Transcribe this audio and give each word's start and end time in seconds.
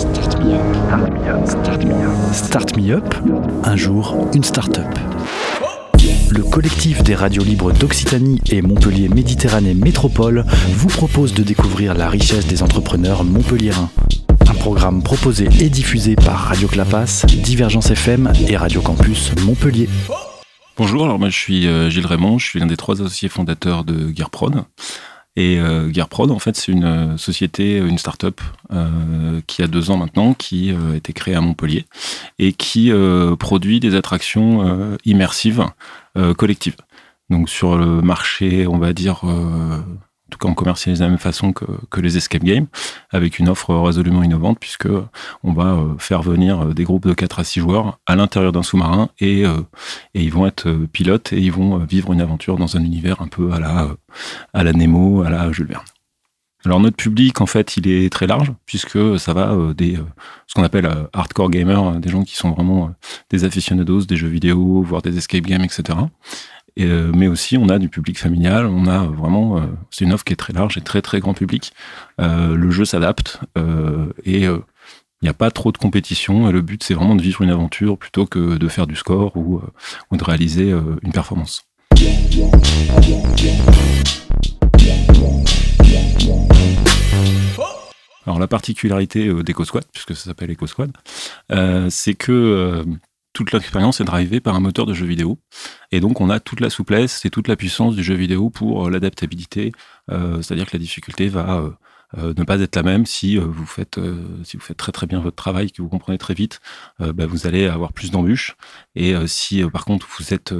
Start 0.00 0.42
me 0.42 0.54
up. 0.54 1.44
Start 2.32 2.76
me 2.78 2.90
up. 2.90 3.14
Un 3.64 3.76
jour, 3.76 4.30
une 4.32 4.42
start-up. 4.42 4.88
Le 6.30 6.42
collectif 6.42 7.02
des 7.02 7.14
radios 7.14 7.44
libres 7.44 7.70
d'Occitanie 7.70 8.40
et 8.50 8.62
Montpellier 8.62 9.10
Méditerranée 9.10 9.74
Métropole 9.74 10.46
vous 10.70 10.88
propose 10.88 11.34
de 11.34 11.42
découvrir 11.42 11.92
la 11.92 12.08
richesse 12.08 12.46
des 12.46 12.62
entrepreneurs 12.62 13.24
montpelliérains. 13.24 13.90
Un 14.48 14.54
programme 14.54 15.02
proposé 15.02 15.50
et 15.60 15.68
diffusé 15.68 16.16
par 16.16 16.38
Radio 16.38 16.66
Clapas, 16.66 17.26
Divergence 17.26 17.90
FM 17.90 18.32
et 18.48 18.56
Radio 18.56 18.80
Campus 18.80 19.32
Montpellier. 19.44 19.90
Bonjour, 20.78 21.04
alors 21.04 21.18
moi 21.18 21.28
je 21.28 21.36
suis 21.36 21.66
euh, 21.66 21.90
Gilles 21.90 22.06
Raymond, 22.06 22.38
je 22.38 22.46
suis 22.46 22.58
l'un 22.58 22.66
des 22.66 22.78
trois 22.78 23.02
associés 23.02 23.28
fondateurs 23.28 23.84
de 23.84 24.10
Gearprod. 24.16 24.64
Et 25.36 25.58
euh, 25.60 25.90
en 26.16 26.38
fait, 26.38 26.56
c'est 26.56 26.72
une 26.72 26.84
euh, 26.84 27.16
société, 27.16 27.76
une 27.76 27.98
start-up 27.98 28.40
euh, 28.72 29.40
qui 29.46 29.62
a 29.62 29.68
deux 29.68 29.90
ans 29.90 29.96
maintenant, 29.96 30.34
qui 30.34 30.70
a 30.70 30.96
été 30.96 31.12
créée 31.12 31.34
à 31.34 31.40
Montpellier 31.40 31.86
et 32.38 32.52
qui 32.52 32.92
produit 33.38 33.80
des 33.80 33.94
attractions 33.94 34.96
immersives 35.04 35.66
collectives. 36.36 36.76
Donc 37.28 37.48
sur 37.48 37.76
le 37.76 38.02
marché, 38.02 38.66
on 38.66 38.78
va 38.78 38.92
dire 38.92 39.22
en 40.40 40.42
tout 40.42 40.46
cas 40.46 40.52
on 40.52 40.54
commercialise 40.54 41.00
de 41.00 41.04
la 41.04 41.10
même 41.10 41.18
façon 41.18 41.52
que, 41.52 42.00
les 42.00 42.16
escape 42.16 42.42
games, 42.42 42.66
avec 43.10 43.38
une 43.38 43.48
offre 43.48 43.74
résolument 43.74 44.22
innovante, 44.22 44.58
puisque 44.58 44.88
on 45.42 45.52
va 45.52 45.74
euh, 45.74 45.94
faire 45.98 46.22
venir 46.22 46.60
euh, 46.60 46.72
des 46.72 46.84
groupes 46.84 47.06
de 47.06 47.12
4 47.12 47.40
à 47.40 47.44
6 47.44 47.60
joueurs 47.60 47.98
à 48.06 48.16
l'intérieur 48.16 48.52
d'un 48.52 48.62
sous-marin 48.62 49.10
et, 49.18 49.44
euh, 49.44 49.60
et, 50.14 50.22
ils 50.22 50.32
vont 50.32 50.46
être 50.46 50.70
pilotes 50.92 51.32
et 51.32 51.38
ils 51.38 51.52
vont 51.52 51.78
vivre 51.78 52.12
une 52.12 52.22
aventure 52.22 52.56
dans 52.56 52.76
un 52.76 52.82
univers 52.82 53.20
un 53.20 53.28
peu 53.28 53.52
à 53.52 53.60
la, 53.60 53.88
à 54.54 54.64
la 54.64 54.72
Nemo, 54.72 55.22
à 55.22 55.30
la 55.30 55.52
Jules 55.52 55.66
Verne. 55.66 55.84
Alors 56.64 56.80
notre 56.80 56.96
public, 56.96 57.40
en 57.40 57.46
fait, 57.46 57.78
il 57.78 57.88
est 57.88 58.12
très 58.12 58.26
large 58.26 58.52
puisque 58.66 59.18
ça 59.18 59.32
va 59.32 59.56
des 59.74 59.98
ce 60.46 60.54
qu'on 60.54 60.62
appelle 60.62 60.90
hardcore 61.14 61.48
gamers, 61.50 61.92
des 62.00 62.10
gens 62.10 62.22
qui 62.22 62.36
sont 62.36 62.50
vraiment 62.50 62.94
des 63.30 63.44
aficionados 63.44 64.02
des 64.02 64.16
jeux 64.16 64.28
vidéo, 64.28 64.82
voire 64.82 65.00
des 65.00 65.16
escape 65.16 65.44
games, 65.44 65.62
etc. 65.62 65.98
Euh, 66.78 67.12
mais 67.14 67.26
aussi, 67.28 67.56
on 67.56 67.68
a 67.68 67.78
du 67.78 67.88
public 67.88 68.18
familial. 68.18 68.66
On 68.66 68.86
a 68.86 69.04
vraiment, 69.04 69.58
euh, 69.58 69.66
c'est 69.90 70.04
une 70.04 70.12
offre 70.12 70.24
qui 70.24 70.32
est 70.32 70.36
très 70.36 70.52
large 70.52 70.76
et 70.78 70.80
très 70.80 71.02
très 71.02 71.20
grand 71.20 71.34
public. 71.34 71.72
Euh, 72.20 72.54
le 72.54 72.70
jeu 72.70 72.84
s'adapte 72.84 73.40
et 74.24 74.42
il 74.42 75.22
n'y 75.22 75.28
a 75.28 75.34
pas 75.34 75.50
trop 75.50 75.72
de 75.72 75.78
compétition. 75.78 76.48
Et 76.48 76.52
le 76.52 76.62
but, 76.62 76.82
c'est 76.82 76.94
vraiment 76.94 77.14
de 77.14 77.22
vivre 77.22 77.42
une 77.42 77.50
aventure 77.50 77.98
plutôt 77.98 78.26
que 78.26 78.56
de 78.56 78.68
faire 78.68 78.86
du 78.86 78.96
score 78.96 79.36
ou, 79.36 79.60
ou 80.10 80.16
de 80.16 80.24
réaliser 80.24 80.74
une 81.02 81.12
performance. 81.12 81.62
Alors 88.26 88.38
la 88.38 88.46
particularité 88.46 89.28
d'EcoSquad, 89.42 89.84
puisque 89.92 90.14
ça 90.14 90.24
s'appelle 90.24 90.52
EcoSquad, 90.52 90.92
c'est 91.90 92.14
que 92.14 92.84
toute 93.40 93.52
l'expérience 93.52 94.02
est 94.02 94.04
drivée 94.04 94.40
par 94.40 94.54
un 94.54 94.60
moteur 94.60 94.84
de 94.84 94.92
jeu 94.92 95.06
vidéo. 95.06 95.38
Et 95.92 96.00
donc, 96.00 96.20
on 96.20 96.28
a 96.28 96.40
toute 96.40 96.60
la 96.60 96.68
souplesse 96.68 97.24
et 97.24 97.30
toute 97.30 97.48
la 97.48 97.56
puissance 97.56 97.96
du 97.96 98.02
jeu 98.02 98.14
vidéo 98.14 98.50
pour 98.50 98.86
euh, 98.86 98.90
l'adaptabilité. 98.90 99.72
Euh, 100.10 100.42
c'est-à-dire 100.42 100.66
que 100.66 100.76
la 100.76 100.78
difficulté 100.78 101.28
va 101.28 101.72
euh, 102.18 102.34
ne 102.36 102.44
pas 102.44 102.60
être 102.60 102.76
la 102.76 102.82
même 102.82 103.06
si 103.06 103.38
vous 103.38 103.64
faites 103.64 103.98
si 104.44 104.58
vous 104.58 104.62
faites 104.62 104.76
très 104.76 104.92
très 104.92 105.06
bien 105.06 105.20
votre 105.20 105.36
travail, 105.36 105.72
que 105.72 105.80
vous 105.80 105.88
comprenez 105.88 106.18
très 106.18 106.34
vite, 106.34 106.60
bah, 106.98 107.24
vous 107.24 107.46
allez 107.46 107.68
avoir 107.68 107.92
plus 107.92 108.10
d'embûches. 108.10 108.56
Et 108.96 109.14
si 109.28 109.62
par 109.72 109.84
contre 109.84 110.08
vous 110.18 110.34
êtes, 110.34 110.52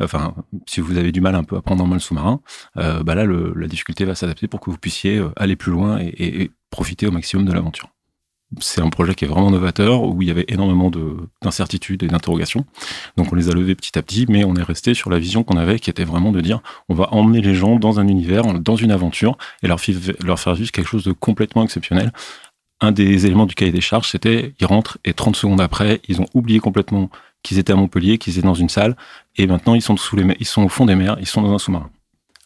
enfin, 0.00 0.34
si 0.66 0.80
vous 0.80 0.98
avez 0.98 1.12
du 1.12 1.20
mal 1.20 1.36
un 1.36 1.44
peu 1.44 1.56
à 1.56 1.62
prendre 1.62 1.84
en 1.84 1.86
main 1.86 1.94
le 1.94 2.00
sous-marin, 2.00 2.40
bah 2.74 3.14
là 3.14 3.24
la 3.24 3.68
difficulté 3.68 4.04
va 4.04 4.16
s'adapter 4.16 4.48
pour 4.48 4.58
que 4.58 4.68
vous 4.68 4.78
puissiez 4.78 5.24
aller 5.36 5.54
plus 5.54 5.70
loin 5.70 6.00
et 6.00 6.50
profiter 6.70 7.06
au 7.06 7.12
maximum 7.12 7.46
de 7.46 7.52
l'aventure 7.52 7.93
c'est 8.60 8.80
un 8.80 8.88
projet 8.88 9.14
qui 9.14 9.24
est 9.24 9.28
vraiment 9.28 9.50
novateur, 9.50 10.02
où 10.02 10.22
il 10.22 10.28
y 10.28 10.30
avait 10.30 10.44
énormément 10.48 10.90
d'incertitudes 11.42 12.02
et 12.02 12.06
d'interrogations. 12.06 12.64
Donc 13.16 13.32
on 13.32 13.36
les 13.36 13.48
a 13.48 13.52
levés 13.52 13.74
petit 13.74 13.98
à 13.98 14.02
petit, 14.02 14.26
mais 14.28 14.44
on 14.44 14.54
est 14.56 14.62
resté 14.62 14.94
sur 14.94 15.10
la 15.10 15.18
vision 15.18 15.44
qu'on 15.44 15.56
avait, 15.56 15.78
qui 15.78 15.90
était 15.90 16.04
vraiment 16.04 16.32
de 16.32 16.40
dire, 16.40 16.60
on 16.88 16.94
va 16.94 17.12
emmener 17.12 17.40
les 17.40 17.54
gens 17.54 17.76
dans 17.76 18.00
un 18.00 18.08
univers, 18.08 18.44
dans 18.60 18.76
une 18.76 18.90
aventure, 18.90 19.36
et 19.62 19.68
leur, 19.68 19.80
faire 19.80 20.54
vivre 20.54 20.72
quelque 20.72 20.88
chose 20.88 21.04
de 21.04 21.12
complètement 21.12 21.64
exceptionnel. 21.64 22.12
Un 22.80 22.92
des 22.92 23.26
éléments 23.26 23.46
du 23.46 23.54
cahier 23.54 23.72
des 23.72 23.80
charges, 23.80 24.08
c'était, 24.10 24.54
ils 24.60 24.66
rentrent, 24.66 24.98
et 25.04 25.14
30 25.14 25.36
secondes 25.36 25.60
après, 25.60 26.00
ils 26.08 26.20
ont 26.20 26.26
oublié 26.34 26.60
complètement 26.60 27.10
qu'ils 27.42 27.58
étaient 27.58 27.72
à 27.72 27.76
Montpellier, 27.76 28.18
qu'ils 28.18 28.38
étaient 28.38 28.46
dans 28.46 28.54
une 28.54 28.68
salle, 28.68 28.96
et 29.36 29.46
maintenant 29.46 29.74
ils 29.74 29.82
sont, 29.82 29.96
sous 29.96 30.16
les, 30.16 30.36
ils 30.40 30.46
sont 30.46 30.62
au 30.62 30.68
fond 30.68 30.86
des 30.86 30.94
mers, 30.94 31.16
ils 31.20 31.26
sont 31.26 31.42
dans 31.42 31.52
un 31.52 31.58
sous-marin 31.58 31.90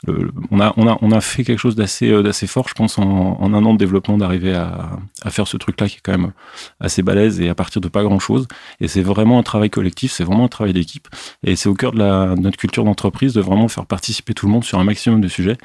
on, 0.06 0.60
a, 0.60 0.72
on, 0.76 0.86
a, 0.86 0.96
on 1.00 1.10
a 1.10 1.20
fait 1.20 1.42
quelque 1.42 1.58
chose 1.58 1.74
d'assez 1.74 2.10
euh, 2.10 2.22
d'assez 2.22 2.46
fort, 2.46 2.68
je 2.68 2.74
pense, 2.74 2.98
en, 2.98 3.38
un 3.42 3.64
an 3.64 3.72
de 3.72 3.78
développement, 3.78 4.16
d'arriver 4.16 4.54
à, 4.54 4.90
à, 5.22 5.30
faire 5.30 5.48
ce 5.48 5.56
truc-là 5.56 5.88
qui 5.88 5.96
est 5.96 6.00
quand 6.02 6.12
même 6.12 6.32
assez 6.78 7.02
balèze 7.02 7.40
et 7.40 7.48
à 7.48 7.54
partir 7.54 7.80
de 7.80 7.88
pas 7.88 8.04
grand-chose. 8.04 8.46
Et 8.80 8.86
c'est 8.86 9.02
vraiment 9.02 9.38
un 9.38 9.42
travail 9.42 9.70
collectif, 9.70 10.12
c'est 10.12 10.24
vraiment 10.24 10.44
un 10.44 10.48
travail 10.48 10.72
d'équipe. 10.72 11.08
Et 11.42 11.56
c'est 11.56 11.68
au 11.68 11.74
cœur 11.74 11.92
de, 11.92 11.98
la, 11.98 12.34
notre 12.36 12.56
culture 12.56 12.84
d'entreprise 12.84 13.32
de 13.34 13.40
vraiment 13.40 13.66
faire 13.66 13.86
participer 13.86 14.34
tout 14.34 14.46
le 14.46 14.52
monde 14.52 14.64
sur 14.64 14.78
un 14.78 14.84
maximum 14.84 15.20
de 15.20 15.28
sujets. 15.28 15.58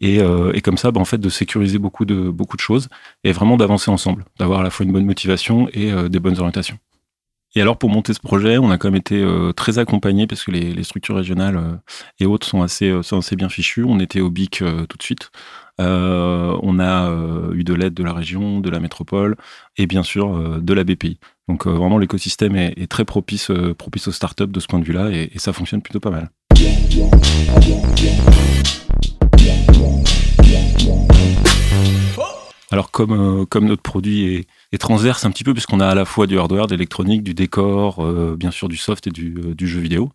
Et, 0.00 0.20
euh, 0.20 0.52
et 0.54 0.60
comme 0.60 0.78
ça, 0.78 0.92
bah, 0.92 1.00
en 1.00 1.04
fait, 1.04 1.18
de 1.18 1.28
sécuriser 1.28 1.78
beaucoup 1.78 2.04
de, 2.04 2.30
beaucoup 2.30 2.56
de 2.56 2.62
choses 2.62 2.88
et 3.24 3.32
vraiment 3.32 3.56
d'avancer 3.56 3.90
ensemble, 3.90 4.24
d'avoir 4.38 4.60
à 4.60 4.62
la 4.62 4.70
fois 4.70 4.86
une 4.86 4.92
bonne 4.92 5.06
motivation 5.06 5.68
et 5.72 5.92
euh, 5.92 6.08
des 6.08 6.20
bonnes 6.20 6.38
orientations. 6.38 6.78
Et 7.56 7.60
alors 7.60 7.78
pour 7.78 7.90
monter 7.90 8.14
ce 8.14 8.20
projet, 8.20 8.58
on 8.58 8.70
a 8.70 8.78
quand 8.78 8.88
même 8.88 9.00
été 9.00 9.20
euh, 9.20 9.52
très 9.52 9.80
accompagné 9.80 10.28
parce 10.28 10.44
que 10.44 10.52
les, 10.52 10.84
structures 10.84 11.16
régionales 11.16 11.56
euh, 11.56 11.76
et 12.20 12.26
autres 12.26 12.46
sont 12.46 12.62
assez, 12.62 12.88
euh, 12.90 13.02
sont 13.02 13.18
assez 13.18 13.34
bien 13.34 13.48
fichues. 13.48 13.82
On 13.82 13.98
était 13.98 14.20
au 14.20 14.30
BIC 14.30 14.58
tout 14.88 14.96
de 14.96 15.02
suite. 15.02 15.32
on 15.78 16.78
a 16.78 17.10
eu 17.52 17.64
de 17.64 17.74
l'aide 17.74 17.94
de 17.94 18.04
la 18.04 18.12
région, 18.12 18.60
de 18.60 18.70
la 18.70 18.78
métropole 18.78 19.36
et 19.76 19.86
bien 19.86 20.04
sûr 20.04 20.60
de 20.60 20.74
la 20.74 20.84
BPI. 20.84 21.18
Donc 21.48 21.66
vraiment 21.66 21.98
l'écosystème 21.98 22.54
est, 22.54 22.88
très 22.88 23.04
propice, 23.04 23.50
propice 23.78 24.06
aux 24.06 24.12
startups 24.12 24.46
de 24.46 24.60
ce 24.60 24.66
point 24.66 24.78
de 24.78 24.84
vue-là 24.84 25.10
et, 25.10 25.30
et 25.34 25.38
ça 25.38 25.52
fonctionne 25.52 25.82
plutôt 25.82 26.00
pas 26.00 26.10
mal. 26.10 26.30
Alors 32.70 32.90
comme, 32.92 33.46
comme 33.46 33.64
notre 33.64 33.82
produit 33.82 34.34
est, 34.34 34.46
et 34.72 34.78
transverse 34.78 35.24
un 35.24 35.30
petit 35.30 35.44
peu 35.44 35.52
puisqu'on 35.52 35.80
a 35.80 35.86
à 35.86 35.94
la 35.94 36.04
fois 36.04 36.26
du 36.26 36.38
hardware, 36.38 36.66
de 36.66 36.74
l'électronique, 36.74 37.22
du 37.22 37.34
décor, 37.34 38.04
euh, 38.04 38.36
bien 38.36 38.50
sûr 38.50 38.68
du 38.68 38.76
soft 38.76 39.06
et 39.06 39.10
du, 39.10 39.34
euh, 39.38 39.66
jeu 39.66 39.80
vidéo. 39.80 40.10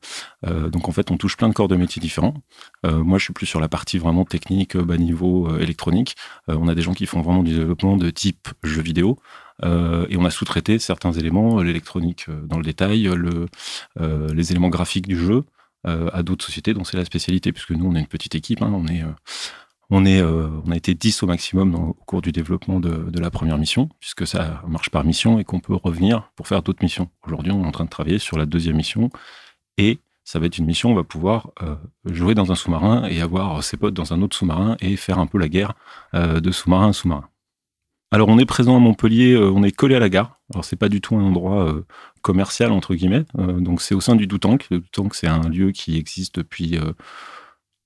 Euh, 0.46 0.70
donc 0.70 0.88
en 0.88 0.92
fait, 0.92 1.12
on 1.12 1.18
touche 1.18 1.38
plein 1.38 1.50
de 1.50 1.54
corps 1.54 1.68
de 1.68 1.76
métiers 1.76 2.00
différents. 2.00 2.36
moi, 2.84 3.18
je 3.18 3.26
suis 3.26 3.34
plus 3.34 3.46
sur 3.46 3.60
la 3.60 3.68
partie 3.68 3.98
vraiment 3.98 4.26
technique, 4.26 4.78
bas 4.78 4.98
niveau, 4.98 5.58
électronique. 5.58 6.16
on 6.48 6.68
a 6.68 6.76
des 6.76 6.82
gens 6.82 6.94
qui 6.94 7.06
font 7.06 7.22
vraiment 7.22 7.44
du 7.44 7.56
développement 7.56 7.98
de 7.98 8.10
type 8.10 8.50
jeu 8.64 8.82
vidéo. 8.82 9.18
et 9.64 10.18
on 10.18 10.26
a 10.26 10.30
sous-traité 10.30 10.80
certains 10.80 11.12
éléments, 11.12 11.62
l'électronique 11.62 12.28
dans 12.30 12.58
le 12.58 12.64
détail, 12.64 13.04
le, 13.04 13.48
les 14.34 14.52
éléments 14.52 14.70
graphiques 14.70 15.08
du 15.08 15.18
jeu, 15.18 15.44
à 15.84 16.24
d'autres 16.24 16.46
sociétés 16.46 16.74
dont 16.74 16.84
c'est 16.84 16.98
la 16.98 17.06
spécialité, 17.06 17.52
puisque 17.52 17.72
nous, 17.72 17.86
on 17.86 17.96
est 17.96 18.00
une 18.00 18.08
petite 18.08 18.36
équipe, 18.36 18.62
hein, 18.62 18.72
on 18.74 18.88
est 18.88 19.04
euh, 19.92 20.50
on 20.66 20.72
a 20.72 20.76
été 20.76 20.94
10 20.94 21.24
au 21.24 21.28
maximum 21.28 21.76
au 21.76 21.94
cours 21.94 22.22
du 22.22 22.32
développement 22.32 22.80
de, 22.80 23.20
la 23.20 23.32
première 23.32 23.58
mission, 23.58 23.90
puisque 24.00 24.26
ça 24.26 24.62
marche 24.68 24.90
par 24.90 25.04
mission 25.04 25.40
et 25.40 25.44
qu'on 25.44 25.60
peut 25.60 25.76
revenir 25.76 26.32
pour 26.36 26.48
faire 26.48 26.62
d'autres 26.62 26.84
missions. 26.84 27.10
Aujourd'hui, 27.26 27.52
on 27.52 27.64
est 27.64 27.68
en 27.68 27.72
train 27.72 27.86
de 27.86 27.90
travailler 27.90 28.20
sur 28.20 28.38
la 28.38 28.46
deuxième 28.46 28.76
mission 28.76 29.10
et 29.78 30.00
ça 30.24 30.40
va 30.40 30.48
être 30.48 30.58
une 30.58 30.66
mission 30.66 30.90
où 30.90 30.92
on 30.94 30.96
va 30.96 31.04
pouvoir 31.04 31.52
euh, 31.62 31.76
jouer 32.06 32.34
dans 32.34 32.52
un 32.52 32.56
sous-marin 32.56 33.08
et 33.08 33.22
avoir 33.22 33.64
ses 33.64 33.78
potes 33.78 33.94
dans 33.94 34.14
un 34.14 34.22
autre 34.22 34.36
sous-marin 34.36 34.76
et 34.82 34.96
faire 34.96 35.20
un 35.20 35.28
peu 35.28 35.38
la 35.38 35.50
guerre 35.50 35.74
euh, 36.16 36.40
de 36.40 36.52
sous-marin 36.52 36.90
à 36.90 36.94
sous-marin. 36.94 37.30
Alors 38.12 38.30
on 38.30 38.40
est 38.40 38.46
présent 38.46 38.76
à 38.76 38.80
Montpellier, 38.80 39.36
on 39.36 39.64
est 39.64 39.72
collé 39.72 39.96
à 39.96 40.00
la 40.00 40.10
gare. 40.10 40.40
Alors 40.54 40.64
c'est 40.64 40.78
pas 40.78 40.90
du 40.90 41.02
tout 41.02 41.16
un 41.16 41.24
endroit 41.24 41.76
commercial 42.22 42.72
entre 42.72 42.96
guillemets, 42.96 43.26
donc 43.36 43.82
c'est 43.82 43.96
au 43.96 44.00
sein 44.00 44.16
du 44.16 44.26
Doutank. 44.26 44.68
Le 44.70 44.80
Doutank 44.80 45.16
c'est 45.16 45.28
un 45.28 45.50
lieu 45.50 45.72
qui 45.72 45.98
existe 45.98 46.38
depuis 46.38 46.80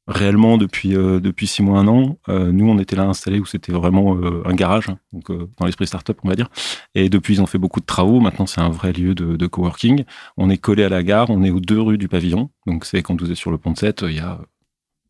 réellement 0.10 0.58
depuis 0.58 0.96
euh, 0.96 1.20
depuis 1.20 1.48
six 1.48 1.62
mois 1.62 1.80
un 1.80 1.88
an. 1.88 2.18
Euh, 2.28 2.52
nous, 2.52 2.68
on 2.68 2.80
était 2.80 2.96
là 2.96 3.04
installés 3.04 3.40
où 3.40 3.46
c'était 3.46 3.72
vraiment 3.72 4.16
euh, 4.16 4.42
un 4.46 4.54
garage, 4.54 4.90
hein, 4.90 4.98
donc 5.14 5.32
dans 5.32 5.66
l'esprit 5.66 5.88
startup, 5.88 6.20
on 6.24 6.30
va 6.30 6.36
dire. 6.36 6.50
Et 6.96 7.10
depuis, 7.10 7.36
ils 7.36 7.42
ont 7.42 7.46
fait 7.46 7.60
beaucoup 7.60 7.80
de 7.80 7.86
travaux. 7.86 8.20
Maintenant, 8.20 8.48
c'est 8.48 8.62
un 8.62 8.70
vrai 8.70 8.92
lieu 8.92 9.14
de, 9.16 9.48
coworking. 9.48 10.04
On 10.38 10.50
est 10.50 10.58
collé 10.58 10.84
à 10.84 10.90
la 10.90 11.04
gare. 11.04 11.30
On 11.30 11.44
est 11.44 11.52
aux 11.52 11.60
deux 11.60 11.80
rues 11.80 11.98
du 11.98 12.08
pavillon. 12.08 12.50
Donc, 12.66 12.86
c'est 12.86 13.02
quand 13.02 13.20
vous 13.22 13.32
êtes 13.32 13.38
sur 13.38 13.52
le 13.52 13.58
pont 13.58 13.72
de 13.72 13.78
7, 13.78 14.04
il 14.08 14.16
y 14.16 14.20
a 14.20 14.42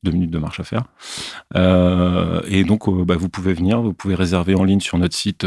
deux 0.04 0.12
minutes 0.12 0.32
de 0.32 0.38
marche 0.38 0.60
à 0.60 0.64
faire. 0.64 0.84
et 1.56 2.64
donc, 2.64 2.90
bah, 3.06 3.16
vous 3.18 3.30
pouvez 3.30 3.54
venir. 3.54 3.82
Vous 3.82 3.94
pouvez 3.94 4.16
réserver 4.16 4.56
en 4.56 4.64
ligne 4.64 4.80
sur 4.82 4.98
notre 4.98 5.16
site 5.16 5.46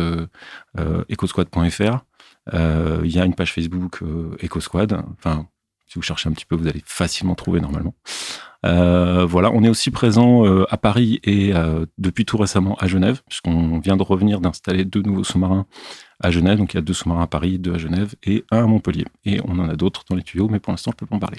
ecosquad.fr. 1.10 2.04
Il 2.52 3.10
y 3.10 3.18
a 3.18 3.24
une 3.24 3.34
page 3.34 3.52
Facebook 3.52 4.02
EcoSquad. 4.42 5.04
Enfin, 5.18 5.46
si 5.92 5.98
vous 5.98 6.02
cherchez 6.02 6.26
un 6.30 6.32
petit 6.32 6.46
peu, 6.46 6.56
vous 6.56 6.66
allez 6.66 6.82
facilement 6.86 7.34
trouver 7.34 7.60
normalement. 7.60 7.94
Euh, 8.64 9.26
voilà, 9.26 9.50
on 9.52 9.62
est 9.62 9.68
aussi 9.68 9.90
présent 9.90 10.46
euh, 10.46 10.64
à 10.70 10.78
Paris 10.78 11.20
et 11.22 11.52
euh, 11.52 11.84
depuis 11.98 12.24
tout 12.24 12.38
récemment 12.38 12.76
à 12.76 12.86
Genève, 12.86 13.20
puisqu'on 13.28 13.78
vient 13.78 13.98
de 13.98 14.02
revenir 14.02 14.40
d'installer 14.40 14.86
deux 14.86 15.02
nouveaux 15.02 15.24
sous-marins 15.24 15.66
à 16.20 16.30
Genève. 16.30 16.56
Donc 16.56 16.72
il 16.72 16.76
y 16.76 16.78
a 16.78 16.82
deux 16.82 16.94
sous-marins 16.94 17.24
à 17.24 17.26
Paris, 17.26 17.58
deux 17.58 17.74
à 17.74 17.78
Genève 17.78 18.14
et 18.24 18.44
un 18.50 18.64
à 18.64 18.66
Montpellier. 18.66 19.04
Et 19.26 19.40
on 19.44 19.58
en 19.58 19.68
a 19.68 19.76
d'autres 19.76 20.04
dans 20.08 20.16
les 20.16 20.22
tuyaux, 20.22 20.48
mais 20.48 20.60
pour 20.60 20.72
l'instant, 20.72 20.92
je 20.92 20.96
ne 20.96 20.98
peux 21.00 21.06
pas 21.06 21.16
en 21.16 21.18
parler. 21.18 21.38